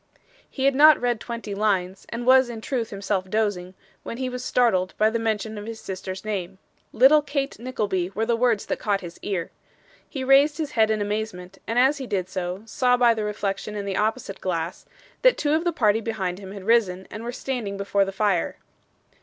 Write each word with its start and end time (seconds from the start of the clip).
He 0.49 0.65
had 0.65 0.73
not 0.73 0.99
read 0.99 1.19
twenty 1.19 1.53
lines, 1.53 2.07
and 2.09 2.25
was 2.25 2.49
in 2.49 2.59
truth 2.59 2.89
himself 2.89 3.29
dozing, 3.29 3.75
when 4.01 4.17
he 4.17 4.29
was 4.29 4.43
startled 4.43 4.95
by 4.97 5.11
the 5.11 5.19
mention 5.19 5.59
of 5.59 5.67
his 5.67 5.79
sister's 5.79 6.25
name. 6.25 6.57
'Little 6.91 7.21
Kate 7.21 7.59
Nickleby' 7.59 8.09
were 8.15 8.25
the 8.25 8.35
words 8.35 8.65
that 8.65 8.79
caught 8.79 9.01
his 9.01 9.19
ear. 9.21 9.51
He 10.09 10.23
raised 10.23 10.57
his 10.57 10.71
head 10.71 10.89
in 10.89 11.03
amazement, 11.03 11.59
and 11.67 11.77
as 11.77 11.99
he 11.99 12.07
did 12.07 12.29
so, 12.29 12.63
saw 12.65 12.97
by 12.97 13.13
the 13.13 13.23
reflection 13.23 13.75
in 13.75 13.85
the 13.85 13.95
opposite 13.95 14.41
glass, 14.41 14.87
that 15.21 15.37
two 15.37 15.53
of 15.53 15.65
the 15.65 15.71
party 15.71 16.01
behind 16.01 16.39
him 16.39 16.51
had 16.51 16.63
risen 16.63 17.07
and 17.11 17.23
were 17.23 17.31
standing 17.31 17.77
before 17.77 18.03
the 18.03 18.11
fire. 18.11 18.57